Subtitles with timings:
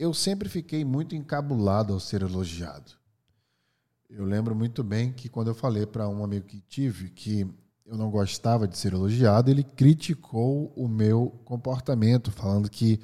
[0.00, 2.92] eu sempre fiquei muito encabulado ao ser elogiado.
[4.08, 7.46] Eu lembro muito bem que quando eu falei para um amigo que tive que
[7.84, 12.98] eu não gostava de ser elogiado, ele criticou o meu comportamento, falando que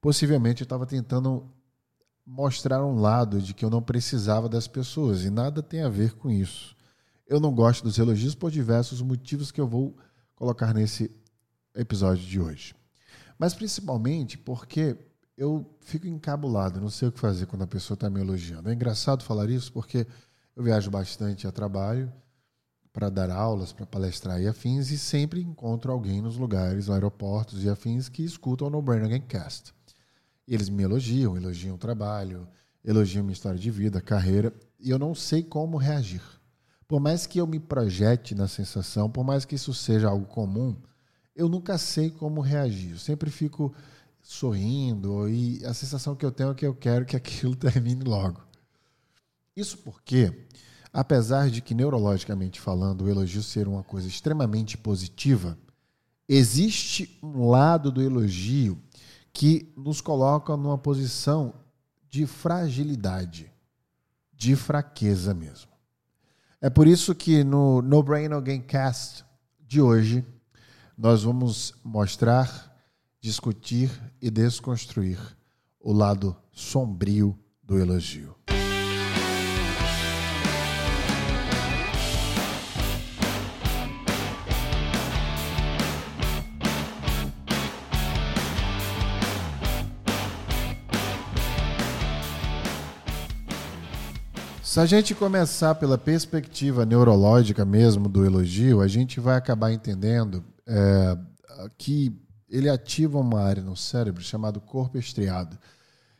[0.00, 1.46] possivelmente eu estava tentando
[2.24, 6.14] mostrar um lado de que eu não precisava das pessoas e nada tem a ver
[6.14, 6.74] com isso.
[7.26, 9.94] Eu não gosto dos elogios por diversos motivos que eu vou
[10.34, 11.14] colocar nesse
[11.74, 12.74] episódio de hoje.
[13.38, 14.96] Mas principalmente porque
[15.40, 18.68] eu fico encabulado, não sei o que fazer quando a pessoa está me elogiando.
[18.68, 20.06] É engraçado falar isso porque
[20.54, 22.12] eu viajo bastante a trabalho
[22.92, 27.70] para dar aulas, para palestrar e afins, e sempre encontro alguém nos lugares, aeroportos e
[27.70, 29.72] afins que escutam o No Brain Again Cast.
[30.46, 32.46] E eles me elogiam, elogiam o trabalho,
[32.84, 36.22] elogiam minha história de vida, carreira, e eu não sei como reagir.
[36.86, 40.76] Por mais que eu me projete na sensação, por mais que isso seja algo comum,
[41.34, 42.90] eu nunca sei como reagir.
[42.90, 43.74] Eu sempre fico
[44.22, 48.40] sorrindo e a sensação que eu tenho é que eu quero que aquilo termine logo.
[49.56, 50.46] Isso porque,
[50.92, 55.58] apesar de que neurologicamente falando o elogio ser uma coisa extremamente positiva,
[56.28, 58.78] existe um lado do elogio
[59.32, 61.54] que nos coloca numa posição
[62.08, 63.52] de fragilidade,
[64.32, 65.70] de fraqueza mesmo.
[66.60, 69.24] É por isso que no No Brain No Game Cast
[69.66, 70.24] de hoje
[70.96, 72.69] nós vamos mostrar,
[73.20, 73.90] discutir
[74.20, 75.18] e desconstruir
[75.78, 78.34] o lado sombrio do elogio.
[94.70, 100.44] Se a gente começar pela perspectiva neurológica mesmo do elogio, a gente vai acabar entendendo
[100.64, 101.18] é,
[101.76, 102.16] que
[102.50, 105.58] ele ativa uma área no cérebro chamada corpo estriado,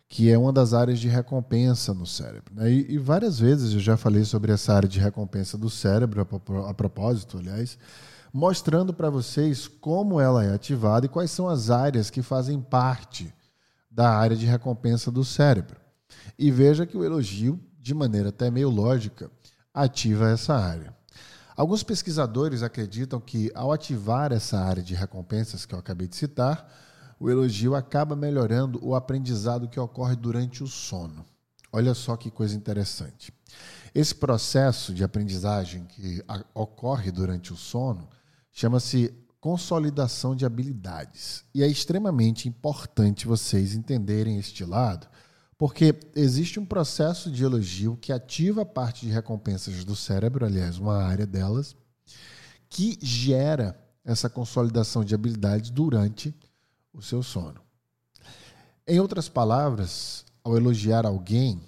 [0.08, 2.54] que é uma das áreas de recompensa no cérebro.
[2.54, 2.70] Né?
[2.70, 6.70] E, e, várias vezes eu já falei sobre essa área de recompensa do cérebro, a,
[6.70, 7.78] a propósito, aliás,
[8.32, 13.32] mostrando para vocês como ela é ativada e quais são as áreas que fazem parte
[13.90, 15.80] da área de recompensa do cérebro.
[16.38, 19.30] E veja que o elogio de maneira até meio lógica,
[19.72, 20.94] ativa essa área.
[21.60, 26.66] Alguns pesquisadores acreditam que, ao ativar essa área de recompensas que eu acabei de citar,
[27.20, 31.22] o elogio acaba melhorando o aprendizado que ocorre durante o sono.
[31.70, 33.30] Olha só que coisa interessante.
[33.94, 38.08] Esse processo de aprendizagem que ocorre durante o sono
[38.50, 41.44] chama-se consolidação de habilidades.
[41.54, 45.06] E é extremamente importante vocês entenderem este lado,
[45.60, 50.78] porque existe um processo de elogio que ativa a parte de recompensas do cérebro, aliás,
[50.78, 51.76] uma área delas,
[52.66, 56.34] que gera essa consolidação de habilidades durante
[56.94, 57.60] o seu sono.
[58.86, 61.60] Em outras palavras, ao elogiar alguém,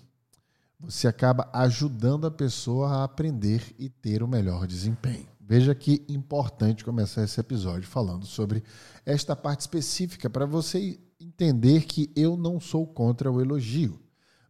[0.80, 5.28] você acaba ajudando a pessoa a aprender e ter o melhor desempenho.
[5.38, 8.64] Veja que importante começar esse episódio falando sobre
[9.04, 14.00] esta parte específica para você entender que eu não sou contra o elogio,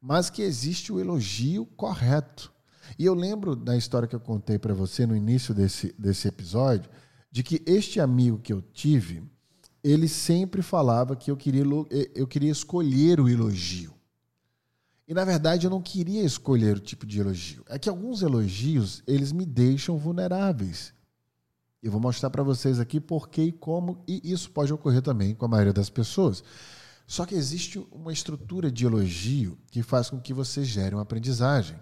[0.00, 2.52] mas que existe o elogio correto.
[2.98, 6.90] E eu lembro da história que eu contei para você no início desse, desse episódio,
[7.30, 9.22] de que este amigo que eu tive,
[9.82, 11.64] ele sempre falava que eu queria,
[12.14, 13.94] eu queria escolher o elogio.
[15.06, 17.64] E na verdade eu não queria escolher o tipo de elogio.
[17.68, 20.94] É que alguns elogios, eles me deixam vulneráveis.
[21.82, 25.34] Eu vou mostrar para vocês aqui por que e como, e isso pode ocorrer também
[25.34, 26.44] com a maioria das pessoas.
[27.06, 31.76] Só que existe uma estrutura de elogio que faz com que você gere uma aprendizagem.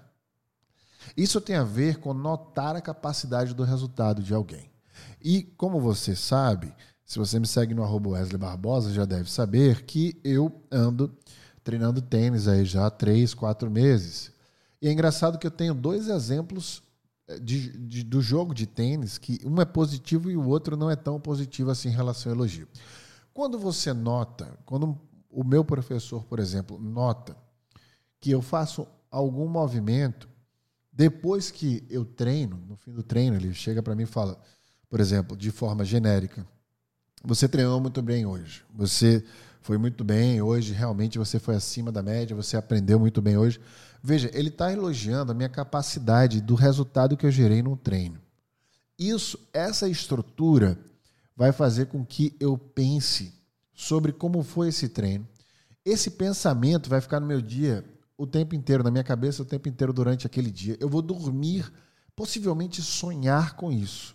[1.17, 4.71] Isso tem a ver com notar a capacidade do resultado de alguém.
[5.23, 6.75] E como você sabe,
[7.05, 11.15] se você me segue no arroba Wesley Barbosa, já deve saber que eu ando
[11.63, 14.33] treinando tênis aí já há três, quatro meses.
[14.81, 16.83] E é engraçado que eu tenho dois exemplos
[17.39, 20.97] de, de, do jogo de tênis, que um é positivo e o outro não é
[20.97, 22.67] tão positivo assim em relação ao elogio.
[23.33, 24.99] Quando você nota, quando
[25.31, 27.37] o meu professor, por exemplo, nota
[28.21, 30.29] que eu faço algum movimento,
[30.93, 34.39] depois que eu treino, no fim do treino, ele chega para mim e fala,
[34.89, 36.47] por exemplo, de forma genérica:
[37.25, 38.65] Você treinou muito bem hoje.
[38.75, 39.25] Você
[39.63, 43.61] foi muito bem hoje, realmente você foi acima da média, você aprendeu muito bem hoje.
[44.03, 48.21] Veja, ele está elogiando a minha capacidade do resultado que eu gerei no treino.
[48.99, 50.79] Isso, essa estrutura
[51.37, 53.33] vai fazer com que eu pense
[53.75, 55.27] sobre como foi esse treino.
[55.85, 57.85] Esse pensamento vai ficar no meu dia
[58.17, 60.77] o tempo inteiro, na minha cabeça o tempo inteiro durante aquele dia.
[60.79, 61.73] Eu vou dormir,
[62.15, 64.15] possivelmente sonhar com isso.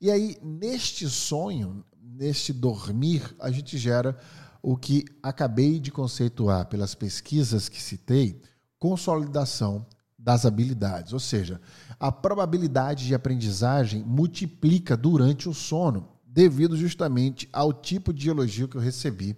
[0.00, 4.18] E aí, neste sonho, neste dormir, a gente gera
[4.62, 8.40] o que acabei de conceituar pelas pesquisas que citei,
[8.84, 9.86] consolidação
[10.18, 11.58] das habilidades, ou seja,
[11.98, 18.76] a probabilidade de aprendizagem multiplica durante o sono, devido justamente ao tipo de elogio que
[18.76, 19.34] eu recebi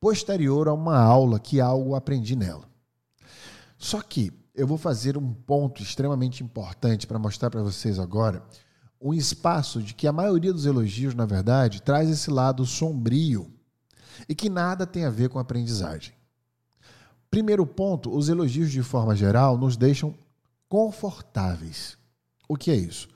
[0.00, 2.68] posterior a uma aula que algo aprendi nela.
[3.76, 8.42] Só que eu vou fazer um ponto extremamente importante para mostrar para vocês agora
[9.00, 13.48] um espaço de que a maioria dos elogios, na verdade, traz esse lado sombrio
[14.28, 16.17] e que nada tem a ver com aprendizagem.
[17.30, 20.14] Primeiro ponto, os elogios de forma geral nos deixam
[20.68, 21.96] confortáveis.
[22.48, 23.08] O que é isso?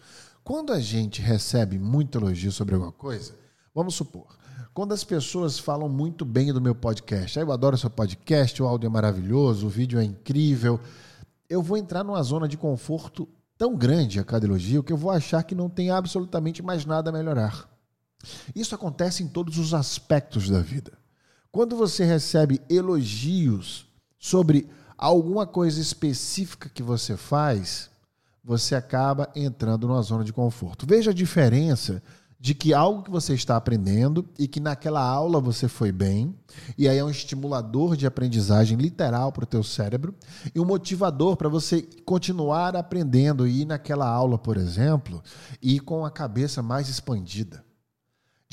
[0.45, 3.35] Quando a gente recebe muito elogio sobre alguma coisa,
[3.75, 4.27] vamos supor,
[4.75, 8.67] quando as pessoas falam muito bem do meu podcast, ah, eu adoro seu podcast, o
[8.67, 10.81] áudio é maravilhoso, o vídeo é incrível,
[11.49, 15.11] eu vou entrar numa zona de conforto tão grande a cada elogio que eu vou
[15.11, 17.69] achar que não tem absolutamente mais nada a melhorar.
[18.55, 20.93] Isso acontece em todos os aspectos da vida.
[21.51, 23.87] Quando você recebe elogios
[24.23, 27.91] sobre alguma coisa específica que você faz,
[28.45, 30.87] você acaba entrando numa zona de conforto.
[30.87, 32.01] Veja a diferença
[32.39, 36.35] de que algo que você está aprendendo e que naquela aula você foi bem,
[36.79, 40.15] e aí é um estimulador de aprendizagem literal para o teu cérebro
[40.55, 45.21] e um motivador para você continuar aprendendo e ir naquela aula, por exemplo,
[45.61, 47.65] e com a cabeça mais expandida.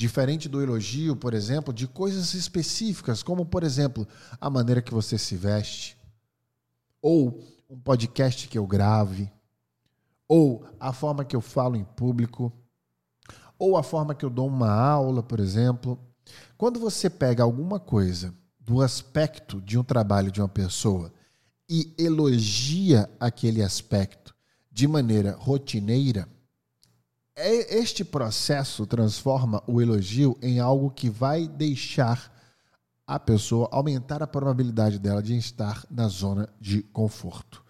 [0.00, 4.08] Diferente do elogio, por exemplo, de coisas específicas, como, por exemplo,
[4.40, 5.94] a maneira que você se veste,
[7.02, 9.30] ou um podcast que eu grave,
[10.26, 12.50] ou a forma que eu falo em público,
[13.58, 16.00] ou a forma que eu dou uma aula, por exemplo.
[16.56, 21.12] Quando você pega alguma coisa do aspecto de um trabalho de uma pessoa
[21.68, 24.34] e elogia aquele aspecto
[24.72, 26.26] de maneira rotineira,
[27.48, 32.32] este processo transforma o elogio em algo que vai deixar
[33.06, 37.64] a pessoa aumentar a probabilidade dela de estar na zona de conforto.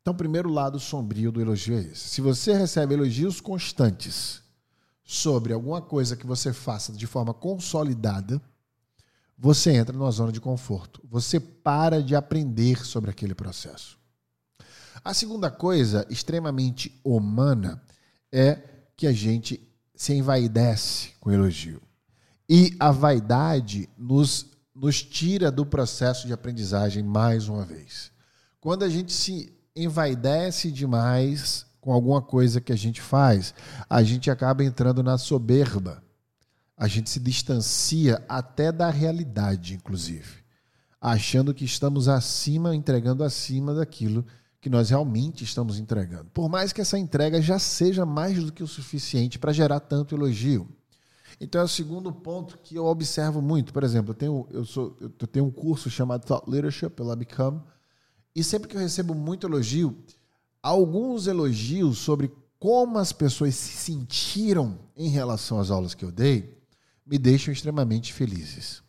[0.00, 2.08] Então, primeiro lado sombrio do elogio é esse.
[2.08, 4.42] Se você recebe elogios constantes
[5.04, 8.42] sobre alguma coisa que você faça de forma consolidada,
[9.38, 11.00] você entra numa zona de conforto.
[11.08, 13.96] Você para de aprender sobre aquele processo.
[15.04, 17.80] A segunda coisa, extremamente humana,
[18.32, 19.60] é que a gente
[19.94, 21.80] se envaidece com elogio.
[22.48, 28.10] E a vaidade nos, nos tira do processo de aprendizagem mais uma vez.
[28.60, 33.52] Quando a gente se envaidece demais, com alguma coisa que a gente faz,
[33.90, 36.00] a gente acaba entrando na soberba.
[36.76, 40.44] A gente se distancia até da realidade, inclusive,
[41.00, 44.32] achando que estamos acima, entregando acima daquilo que
[44.70, 46.30] nós realmente estamos entregando.
[46.32, 50.14] Por mais que essa entrega já seja mais do que o suficiente para gerar tanto
[50.14, 50.68] elogio.
[51.40, 53.72] Então é o segundo ponto que eu observo muito.
[53.72, 57.60] Por exemplo, eu tenho, eu sou, eu tenho um curso chamado Thought Leadership pela Become,
[58.34, 59.96] e sempre que eu recebo muito elogio,
[60.62, 66.62] alguns elogios sobre como as pessoas se sentiram em relação às aulas que eu dei
[67.04, 68.80] me deixam extremamente felizes.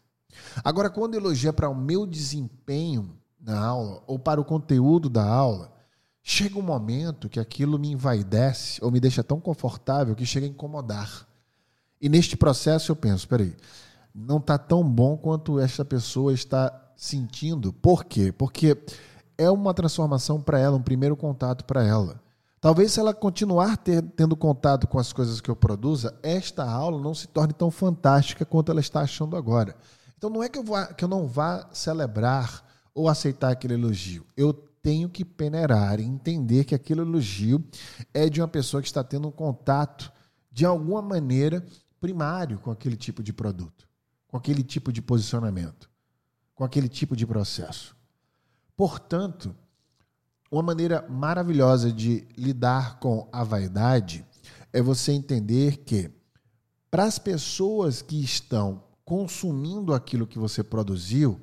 [0.63, 5.71] Agora, quando elogia para o meu desempenho na aula ou para o conteúdo da aula,
[6.23, 10.49] chega um momento que aquilo me envaidece ou me deixa tão confortável que chega a
[10.49, 11.27] incomodar.
[12.01, 13.55] E neste processo eu penso, peraí,
[14.15, 17.73] não está tão bom quanto esta pessoa está sentindo.
[17.73, 18.31] Por quê?
[18.31, 18.77] Porque
[19.37, 22.21] é uma transformação para ela, um primeiro contato para ela.
[22.61, 27.01] Talvez se ela continuar ter, tendo contato com as coisas que eu produza, esta aula
[27.01, 29.75] não se torne tão fantástica quanto ela está achando agora.
[30.17, 34.25] Então não é que eu, vá, que eu não vá celebrar ou aceitar aquele elogio.
[34.35, 37.63] Eu tenho que peneirar e entender que aquele elogio
[38.13, 40.11] é de uma pessoa que está tendo um contato
[40.51, 41.65] de alguma maneira
[41.99, 43.87] primário com aquele tipo de produto,
[44.27, 45.89] com aquele tipo de posicionamento,
[46.53, 47.95] com aquele tipo de processo.
[48.75, 49.55] Portanto,
[50.51, 54.25] uma maneira maravilhosa de lidar com a vaidade
[54.71, 56.11] é você entender que,
[56.91, 61.39] para as pessoas que estão consumindo aquilo que você produziu,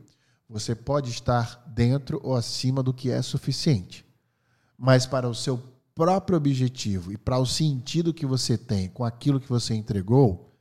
[0.51, 4.05] você pode estar dentro ou acima do que é suficiente.
[4.77, 5.63] Mas para o seu
[5.95, 10.53] próprio objetivo e para o sentido que você tem com aquilo que você entregou,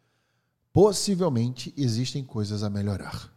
[0.71, 3.33] possivelmente existem coisas a melhorar.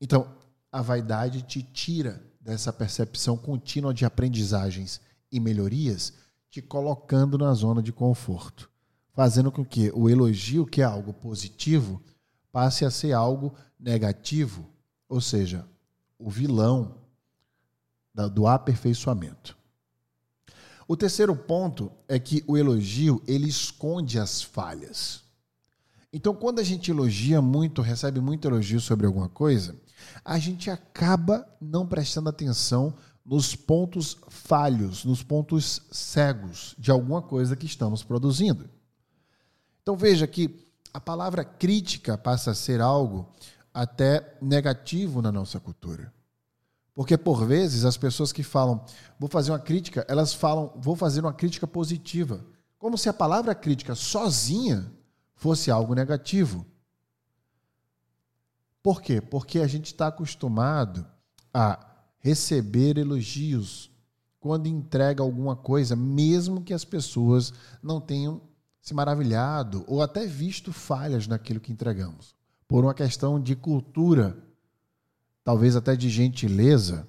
[0.00, 0.34] Então,
[0.70, 4.98] a vaidade te tira dessa percepção contínua de aprendizagens
[5.30, 6.14] e melhorias,
[6.48, 8.70] te colocando na zona de conforto,
[9.12, 12.02] fazendo com que o elogio, que é algo positivo,
[12.50, 14.71] passe a ser algo negativo,
[15.12, 15.68] ou seja,
[16.18, 16.94] o vilão
[18.32, 19.54] do aperfeiçoamento.
[20.88, 25.22] O terceiro ponto é que o elogio ele esconde as falhas.
[26.10, 29.76] Então, quando a gente elogia muito, recebe muito elogio sobre alguma coisa,
[30.24, 37.54] a gente acaba não prestando atenção nos pontos falhos, nos pontos cegos de alguma coisa
[37.54, 38.68] que estamos produzindo.
[39.82, 43.30] Então veja que a palavra crítica passa a ser algo
[43.72, 46.12] até negativo na nossa cultura.
[46.94, 48.84] Porque por vezes as pessoas que falam,
[49.18, 52.44] vou fazer uma crítica, elas falam, vou fazer uma crítica positiva.
[52.78, 54.92] Como se a palavra crítica sozinha
[55.34, 56.66] fosse algo negativo.
[58.82, 59.20] Por quê?
[59.20, 61.06] Porque a gente está acostumado
[61.54, 61.78] a
[62.18, 63.90] receber elogios
[64.38, 67.52] quando entrega alguma coisa, mesmo que as pessoas
[67.82, 68.40] não tenham
[68.80, 72.34] se maravilhado ou até visto falhas naquilo que entregamos.
[72.72, 74.34] Por uma questão de cultura,
[75.44, 77.06] talvez até de gentileza,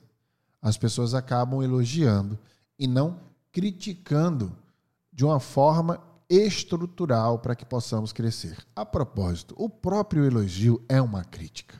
[0.61, 2.37] as pessoas acabam elogiando
[2.77, 4.53] e não criticando
[5.13, 8.57] de uma forma estrutural para que possamos crescer.
[8.75, 11.79] A propósito, o próprio elogio é uma crítica.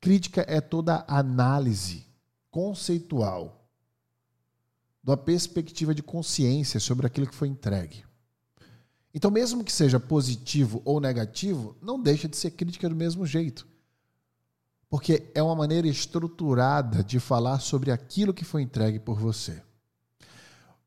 [0.00, 2.06] Crítica é toda análise
[2.50, 3.62] conceitual,
[5.04, 8.09] da perspectiva de consciência sobre aquilo que foi entregue.
[9.14, 13.66] Então, mesmo que seja positivo ou negativo, não deixa de ser crítica do mesmo jeito.
[14.88, 19.62] Porque é uma maneira estruturada de falar sobre aquilo que foi entregue por você.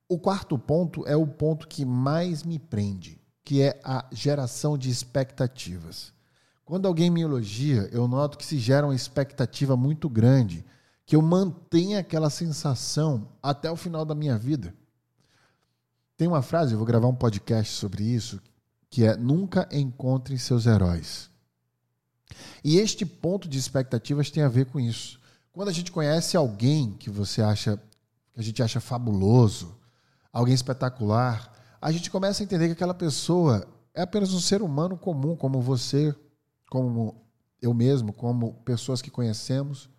[0.08, 4.89] O quarto ponto é o ponto que mais me prende, que é a geração de
[4.89, 6.13] expectativas.
[6.65, 10.65] Quando alguém me elogia, eu noto que se gera uma expectativa muito grande
[11.06, 14.74] que eu mantenha aquela sensação até o final da minha vida.
[16.15, 18.39] Tem uma frase, eu vou gravar um podcast sobre isso,
[18.89, 21.29] que é nunca encontre seus heróis.
[22.63, 25.20] E este ponto de expectativas tem a ver com isso.
[25.51, 27.77] Quando a gente conhece alguém que você acha
[28.34, 29.77] que a gente acha fabuloso,
[30.32, 34.98] alguém espetacular, a gente começa a entender que aquela pessoa é apenas um ser humano
[34.98, 36.15] comum, como você,
[36.70, 37.24] como
[37.62, 39.89] eu mesmo, como pessoas que conhecemos.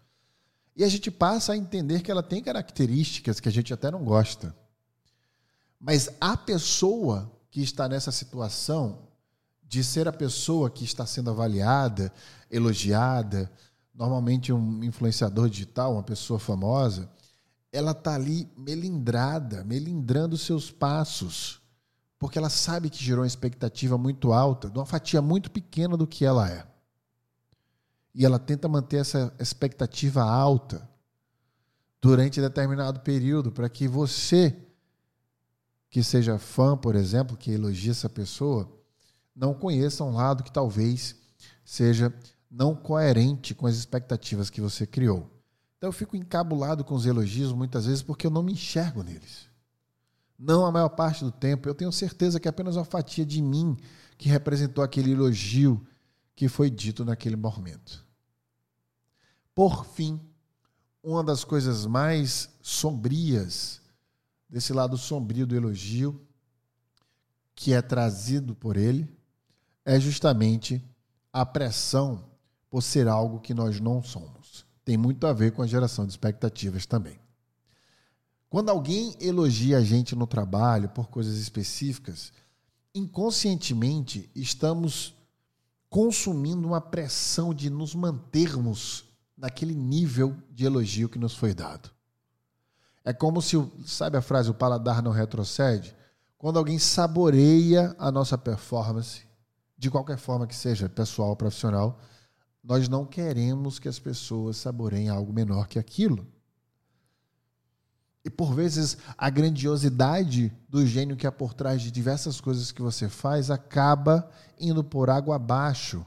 [0.77, 4.03] E a gente passa a entender que ela tem características que a gente até não
[4.03, 4.55] gosta.
[5.87, 9.07] Mas a pessoa que está nessa situação
[9.63, 12.11] de ser a pessoa que está sendo avaliada,
[12.51, 13.53] elogiada,
[13.95, 17.11] normalmente um influenciador digital, uma pessoa famosa,
[17.71, 21.61] ela está ali melindrada, melindrando seus passos,
[22.19, 26.07] porque ela sabe que gerou uma expectativa muito alta, de uma fatia muito pequena do
[26.07, 26.67] que ela é.
[28.15, 30.89] E ela tenta manter essa expectativa alta
[32.01, 34.65] durante determinado período para que você
[35.95, 38.69] que seja fã, por exemplo, que elogia essa pessoa,
[39.33, 41.15] não conheça um lado que talvez
[41.65, 42.13] seja
[42.51, 45.31] não coerente com as expectativas que você criou.
[45.79, 49.49] Então eu fico encabulado com os elogios muitas vezes porque eu não me enxergo neles.
[50.37, 51.69] Não a maior parte do tempo.
[51.69, 53.77] Eu tenho certeza que é apenas uma fatia de mim
[54.19, 55.81] que representou aquele elogio
[56.35, 58.05] que foi dito naquele momento.
[59.55, 60.21] Por fim,
[61.01, 63.81] uma das coisas mais sombrias,
[64.55, 66.25] desse lado sombrio do elogio,
[67.57, 69.13] que é trazido por ele,
[69.85, 70.81] é justamente
[71.33, 72.25] a pressão
[72.71, 74.65] por ser algo que nós não somos.
[74.85, 77.19] Tem muito a ver com a geração de expectativas também.
[78.49, 82.33] Quando alguém elogia a gente no trabalho por coisas específicas,
[82.95, 85.17] inconscientemente estamos
[85.91, 89.05] consumindo uma pressão de nos mantermos
[89.37, 91.94] naquele nível de elogio que nos foi dado.
[93.05, 95.95] É como se, sabe a frase, o paladar não retrocede?
[96.39, 99.27] Quando alguém saboreia a nossa performance,
[99.77, 101.99] de qualquer forma que seja, pessoal ou profissional,
[102.63, 106.27] nós não queremos que as pessoas saboreiem algo menor que aquilo.
[108.25, 112.81] E por vezes a grandiosidade do gênio que há por trás de diversas coisas que
[112.81, 116.07] você faz acaba indo por água abaixo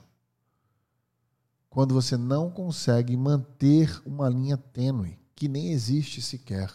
[1.69, 6.73] quando você não consegue manter uma linha tênue, que nem existe sequer,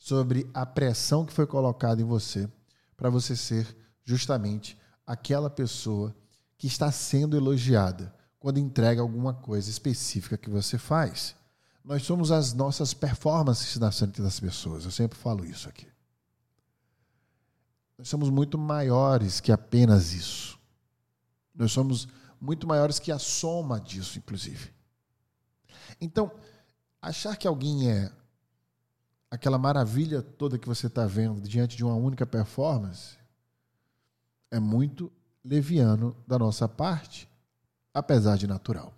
[0.00, 2.50] sobre a pressão que foi colocada em você
[2.96, 4.76] para você ser justamente
[5.06, 6.16] aquela pessoa
[6.56, 11.36] que está sendo elogiada quando entrega alguma coisa específica que você faz.
[11.84, 14.86] Nós somos as nossas performances na frente das pessoas.
[14.86, 15.86] Eu sempre falo isso aqui.
[17.98, 20.58] Nós somos muito maiores que apenas isso.
[21.54, 22.08] Nós somos
[22.40, 24.72] muito maiores que a soma disso, inclusive.
[26.00, 26.32] Então,
[27.02, 28.10] achar que alguém é
[29.30, 33.16] aquela maravilha toda que você está vendo diante de uma única performance
[34.50, 35.10] é muito
[35.44, 37.28] leviano da nossa parte,
[37.94, 38.92] apesar de natural.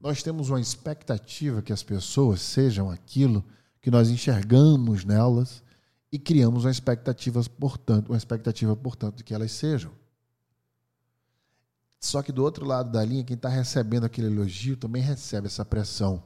[0.00, 3.44] Nós temos uma expectativa que as pessoas sejam aquilo
[3.80, 5.62] que nós enxergamos nelas
[6.10, 9.92] e criamos uma expectativa, portanto, uma expectativa, portanto, de que elas sejam.
[12.00, 15.64] Só que do outro lado da linha, quem está recebendo aquele elogio também recebe essa
[15.64, 16.22] pressão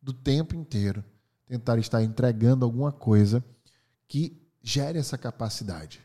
[0.00, 1.02] do tempo inteiro.
[1.46, 3.44] Tentar estar entregando alguma coisa
[4.08, 6.00] que gere essa capacidade.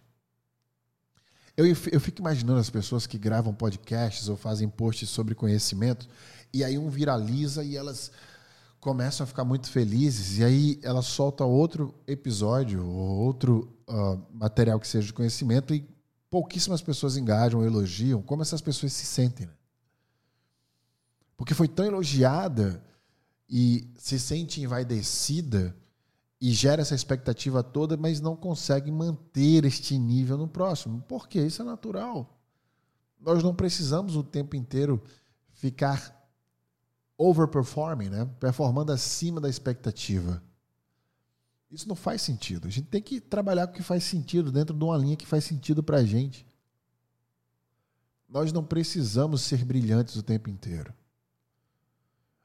[1.55, 6.07] Eu, eu fico imaginando as pessoas que gravam podcasts ou fazem posts sobre conhecimento,
[6.53, 8.11] e aí um viraliza e elas
[8.79, 14.79] começam a ficar muito felizes, e aí ela solta outro episódio ou outro uh, material
[14.79, 15.85] que seja de conhecimento e
[16.29, 18.21] pouquíssimas pessoas engajam, elogiam.
[18.21, 19.47] Como essas pessoas se sentem?
[19.47, 19.53] Né?
[21.35, 22.83] Porque foi tão elogiada
[23.49, 25.75] e se sente envaidecida
[26.39, 31.01] e gera essa expectativa toda, mas não consegue manter este nível no próximo.
[31.01, 31.41] Por quê?
[31.41, 32.37] Isso é natural.
[33.19, 35.01] Nós não precisamos o tempo inteiro
[35.51, 36.15] ficar
[37.17, 38.29] overperforming, né?
[38.39, 40.41] performando acima da expectativa.
[41.69, 42.67] Isso não faz sentido.
[42.67, 45.25] A gente tem que trabalhar com o que faz sentido, dentro de uma linha que
[45.25, 46.45] faz sentido para a gente.
[48.27, 50.93] Nós não precisamos ser brilhantes o tempo inteiro.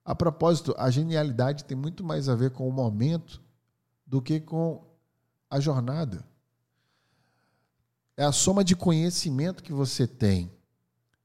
[0.05, 3.41] A propósito, a genialidade tem muito mais a ver com o momento
[4.07, 4.85] do que com
[5.49, 6.25] a jornada.
[8.17, 10.53] É a soma de conhecimento que você tem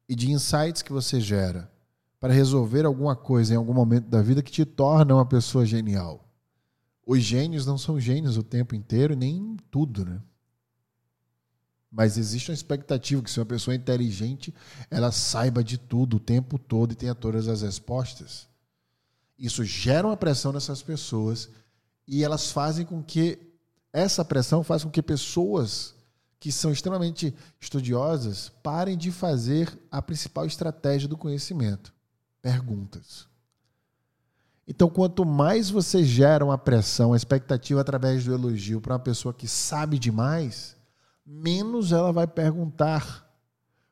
[0.08, 1.72] e de insights que você gera
[2.20, 6.26] para resolver alguma coisa em algum momento da vida que te torna uma pessoa genial.
[7.06, 10.22] Os gênios não são gênios o tempo inteiro, nem tudo, né?
[11.92, 14.54] Mas existe uma expectativa que se uma pessoa é inteligente,
[14.92, 18.48] ela saiba de tudo o tempo todo e tenha todas as respostas.
[19.40, 21.50] Isso gera uma pressão nessas pessoas
[22.06, 23.40] e elas fazem com que
[23.94, 25.96] essa pressão faz com que pessoas
[26.40, 31.94] que são extremamente estudiosas parem de fazer a principal estratégia do conhecimento:
[32.42, 33.28] perguntas.
[34.68, 39.34] Então, quanto mais você gera uma pressão, uma expectativa através do elogio para uma pessoa
[39.34, 40.76] que sabe demais,
[41.26, 43.28] menos ela vai perguntar.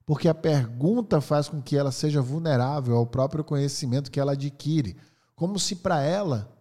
[0.06, 4.96] Porque a pergunta faz com que ela seja vulnerável ao próprio conhecimento que ela adquire.
[5.38, 6.51] Como se para ela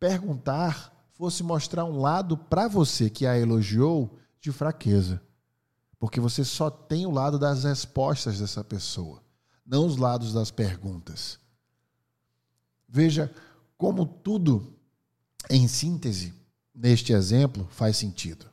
[0.00, 5.22] perguntar fosse mostrar um lado para você que a elogiou de fraqueza.
[5.96, 9.22] Porque você só tem o lado das respostas dessa pessoa,
[9.64, 11.38] não os lados das perguntas.
[12.88, 13.32] Veja
[13.78, 14.76] como tudo,
[15.48, 16.34] em síntese,
[16.74, 18.46] neste exemplo, faz sentido.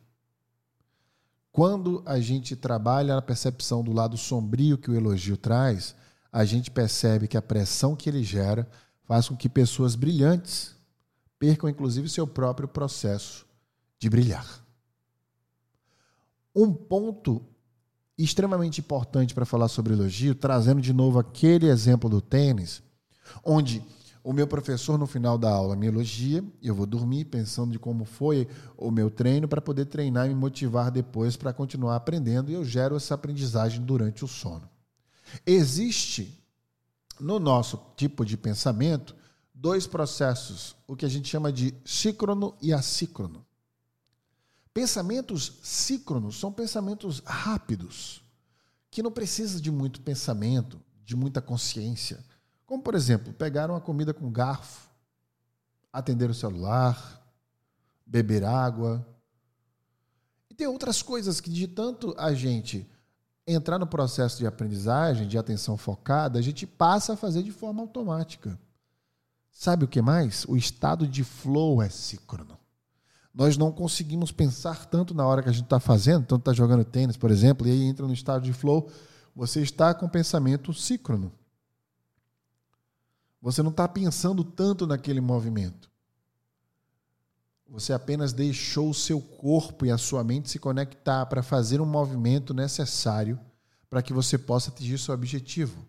[1.51, 5.95] Quando a gente trabalha na percepção do lado sombrio que o elogio traz,
[6.31, 8.69] a gente percebe que a pressão que ele gera
[9.13, 10.75] faz com que pessoas brilhantes
[11.37, 13.45] percam, inclusive, seu próprio processo
[13.99, 14.65] de brilhar.
[16.55, 17.45] Um ponto
[18.17, 22.81] extremamente importante para falar sobre elogio, trazendo de novo aquele exemplo do tênis,
[23.45, 23.83] onde
[24.23, 28.05] o meu professor, no final da aula, me elogia, eu vou dormir pensando de como
[28.05, 32.55] foi o meu treino para poder treinar e me motivar depois para continuar aprendendo e
[32.55, 34.67] eu gero essa aprendizagem durante o sono.
[35.45, 36.42] Existe
[37.19, 39.15] no nosso tipo de pensamento
[39.53, 43.45] dois processos, o que a gente chama de síncrono e assíncrono.
[44.73, 48.21] Pensamentos síncronos são pensamentos rápidos,
[48.91, 52.23] que não precisam de muito pensamento, de muita consciência
[52.73, 54.89] como, por exemplo, pegar uma comida com garfo,
[55.91, 57.23] atender o celular,
[58.03, 59.05] beber água.
[60.49, 62.89] E tem outras coisas que, de tanto a gente
[63.45, 67.81] entrar no processo de aprendizagem, de atenção focada, a gente passa a fazer de forma
[67.81, 68.57] automática.
[69.51, 70.45] Sabe o que mais?
[70.45, 72.57] O estado de flow é síncrono.
[73.33, 76.85] Nós não conseguimos pensar tanto na hora que a gente está fazendo, tanto está jogando
[76.85, 78.89] tênis, por exemplo, e aí entra no estado de flow,
[79.35, 81.31] você está com pensamento síncrono.
[83.41, 85.91] Você não está pensando tanto naquele movimento.
[87.67, 91.85] Você apenas deixou o seu corpo e a sua mente se conectar para fazer um
[91.85, 93.39] movimento necessário
[93.89, 95.85] para que você possa atingir seu objetivo.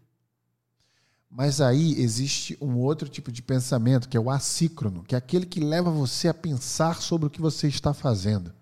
[1.29, 5.45] Mas aí existe um outro tipo de pensamento, que é o assíncrono, que é aquele
[5.45, 8.55] que leva você a pensar sobre o que você está fazendo.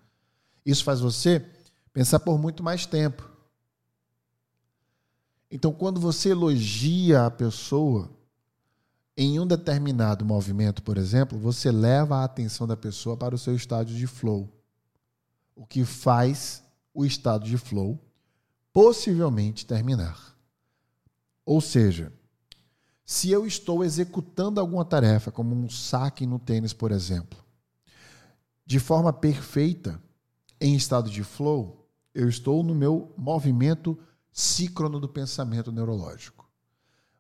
[0.65, 1.45] Isso faz você
[1.93, 3.29] pensar por muito mais tempo.
[5.51, 8.11] Então, quando você elogia a pessoa,
[9.17, 13.55] em um determinado movimento, por exemplo, você leva a atenção da pessoa para o seu
[13.55, 14.49] estado de flow.
[15.55, 16.63] O que faz
[16.95, 17.99] o estado de flow
[18.73, 20.35] possivelmente terminar.
[21.45, 22.13] Ou seja,
[23.05, 27.39] se eu estou executando alguma tarefa, como um saque no tênis, por exemplo,
[28.65, 30.03] de forma perfeita,
[30.61, 33.99] em estado de flow, eu estou no meu movimento
[34.33, 36.42] síncrono do pensamento neurológico.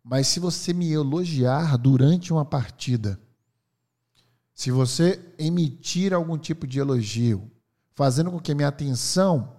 [0.02, 3.20] Mas se você me elogiar durante uma partida,
[4.54, 7.50] se você emitir algum tipo de elogio,
[7.94, 9.56] fazendo com que minha atenção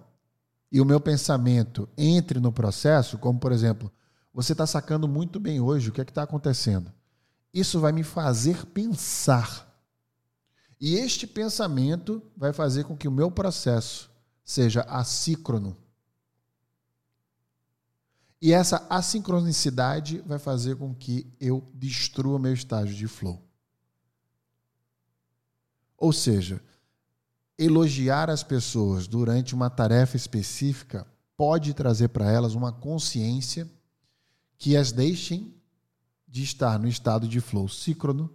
[0.70, 3.90] e o meu pensamento entre no processo, como por exemplo,
[4.34, 6.92] Você está sacando muito bem hoje o que é que está acontecendo.
[7.52, 9.72] Isso vai me fazer pensar.
[10.80, 14.10] E este pensamento vai fazer com que o meu processo
[14.44, 15.76] seja assíncrono.
[18.44, 23.42] E essa assincronicidade vai fazer com que eu destrua meu estágio de flow.
[25.96, 26.62] Ou seja,
[27.56, 31.06] elogiar as pessoas durante uma tarefa específica
[31.38, 33.66] pode trazer para elas uma consciência
[34.58, 35.58] que as deixem
[36.28, 38.30] de estar no estado de flow síncrono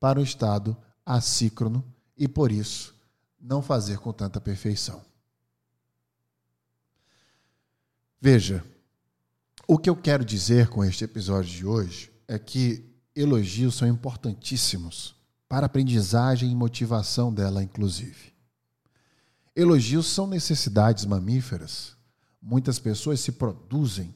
[0.00, 1.84] para o estado assíncrono
[2.16, 2.96] e, por isso,
[3.40, 5.04] não fazer com tanta perfeição.
[8.20, 8.64] Veja,
[9.66, 15.16] o que eu quero dizer com este episódio de hoje é que elogios são importantíssimos
[15.48, 18.32] para a aprendizagem e motivação dela, inclusive.
[19.54, 21.96] Elogios são necessidades mamíferas.
[22.40, 24.14] Muitas pessoas se produzem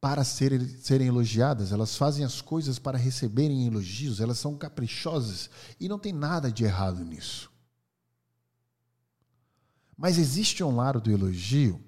[0.00, 5.88] para serem, serem elogiadas, elas fazem as coisas para receberem elogios, elas são caprichosas e
[5.88, 7.50] não tem nada de errado nisso.
[9.96, 11.80] Mas existe um lado do elogio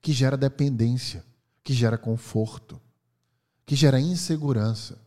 [0.00, 1.24] que gera dependência
[1.66, 2.80] que gera conforto,
[3.66, 5.04] que gera insegurança.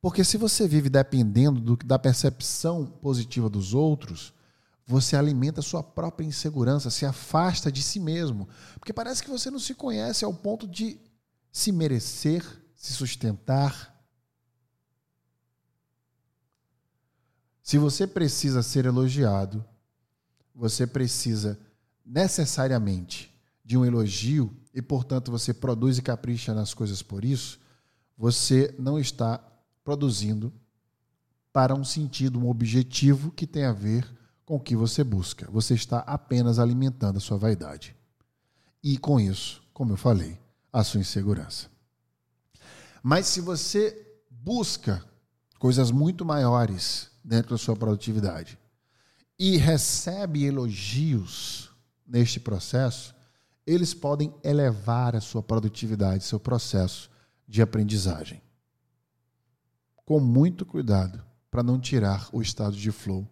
[0.00, 4.32] Porque se você vive dependendo do, da percepção positiva dos outros,
[4.86, 8.48] você alimenta a sua própria insegurança, se afasta de si mesmo.
[8.80, 10.98] Porque parece que você não se conhece ao ponto de
[11.52, 12.42] se merecer,
[12.74, 13.94] se sustentar.
[17.62, 19.62] Se você precisa ser elogiado,
[20.54, 21.60] você precisa
[22.02, 23.30] necessariamente
[23.62, 27.60] de um elogio e, portanto, você produz e capricha nas coisas por isso,
[28.16, 29.38] você não está
[29.84, 30.52] produzindo
[31.52, 34.08] para um sentido, um objetivo que tem a ver
[34.44, 35.50] com o que você busca.
[35.50, 37.94] Você está apenas alimentando a sua vaidade.
[38.82, 40.40] E com isso, como eu falei,
[40.72, 41.68] a sua insegurança.
[43.02, 45.04] Mas se você busca
[45.58, 48.58] coisas muito maiores dentro da sua produtividade
[49.38, 51.70] e recebe elogios
[52.06, 53.14] neste processo,
[53.66, 57.10] eles podem elevar a sua produtividade, seu processo
[57.46, 58.42] de aprendizagem.
[60.04, 63.28] Com muito cuidado para não tirar o estado de flow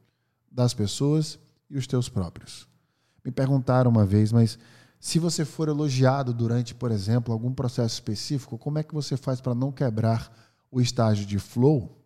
[0.50, 1.38] das pessoas
[1.68, 2.68] e os teus próprios.
[3.24, 4.58] Me perguntaram uma vez, mas
[5.00, 9.40] se você for elogiado durante, por exemplo, algum processo específico, como é que você faz
[9.40, 10.32] para não quebrar
[10.70, 11.98] o estágio de flow?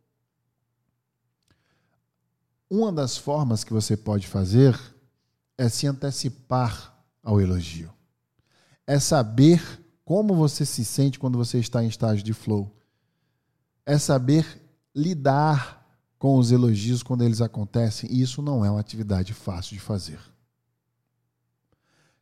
[2.71, 4.79] Uma das formas que você pode fazer
[5.59, 7.93] é se antecipar ao elogio
[8.87, 9.63] é saber
[10.05, 12.75] como você se sente quando você está em estágio de flow.
[13.87, 14.47] É saber
[14.95, 15.85] lidar
[16.19, 20.19] com os elogios quando eles acontecem, e isso não é uma atividade fácil de fazer.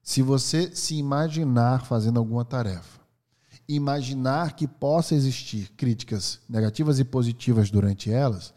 [0.02, 3.00] Se você se imaginar fazendo alguma tarefa,
[3.68, 8.52] imaginar que possa existir críticas negativas e positivas durante elas,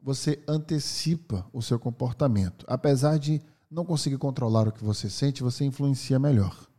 [0.00, 2.64] você antecipa o seu comportamento.
[2.68, 6.69] Apesar de não conseguir controlar o que você sente, você influencia melhor.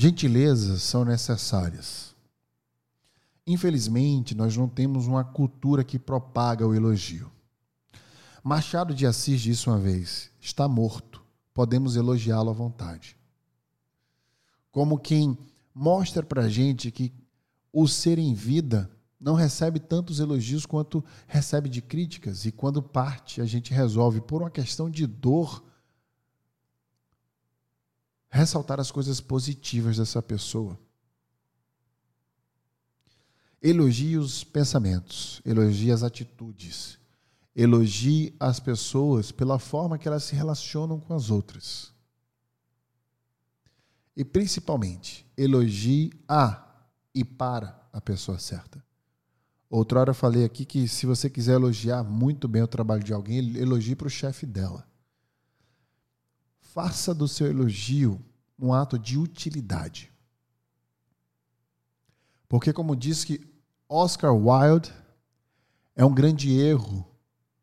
[0.00, 2.16] Gentilezas são necessárias.
[3.46, 7.30] Infelizmente, nós não temos uma cultura que propaga o elogio.
[8.42, 13.14] Machado de Assis disse uma vez: está morto, podemos elogiá-lo à vontade.
[14.72, 15.36] Como quem
[15.74, 17.12] mostra para a gente que
[17.70, 23.42] o ser em vida não recebe tantos elogios quanto recebe de críticas, e quando parte,
[23.42, 25.62] a gente resolve, por uma questão de dor,
[28.30, 30.78] ressaltar as coisas positivas dessa pessoa.
[33.60, 36.98] Elogie os pensamentos, elogie as atitudes,
[37.54, 41.92] elogie as pessoas pela forma que elas se relacionam com as outras.
[44.16, 46.66] E principalmente, elogie a
[47.14, 48.82] e para a pessoa certa.
[49.68, 53.12] Outra hora eu falei aqui que se você quiser elogiar muito bem o trabalho de
[53.12, 54.89] alguém, elogie para o chefe dela
[56.72, 58.20] faça do seu elogio
[58.58, 60.12] um ato de utilidade.
[62.48, 63.40] Porque, como disse que
[63.88, 64.92] Oscar Wilde,
[65.96, 67.06] é um grande erro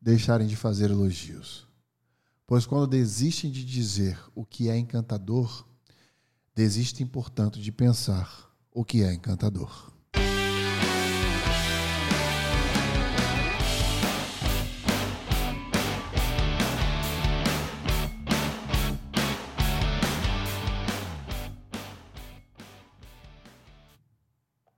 [0.02, 1.68] deixarem de fazer elogios.
[2.46, 5.66] Pois quando desistem de dizer o que é encantador,
[6.56, 9.94] desistem, portanto, de pensar o que é encantador.